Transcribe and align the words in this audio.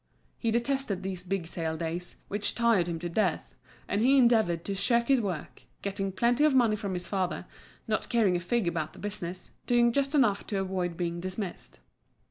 He 0.39 0.49
detested 0.49 1.03
these 1.03 1.23
big 1.23 1.45
sale 1.45 1.77
days, 1.77 2.15
which 2.27 2.55
tired 2.55 2.87
him 2.87 2.97
to 2.97 3.07
death, 3.07 3.53
and 3.87 4.01
he 4.01 4.17
endeavoured 4.17 4.65
to 4.65 4.73
shirk 4.73 5.09
his 5.09 5.21
work, 5.21 5.61
getting 5.83 6.11
plenty 6.11 6.43
of 6.43 6.55
money 6.55 6.75
from 6.75 6.95
his 6.95 7.05
father, 7.05 7.45
not 7.87 8.09
caring 8.09 8.35
a 8.35 8.39
fig 8.39 8.67
about 8.67 8.93
the 8.93 8.97
business, 8.97 9.51
doing 9.67 9.91
just 9.93 10.15
enough 10.15 10.47
to 10.47 10.57
avoid 10.59 10.97
being 10.97 11.19
dismissed. 11.19 11.77